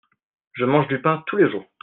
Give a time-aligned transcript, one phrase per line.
[0.53, 1.63] Je mange du pain tous les jours.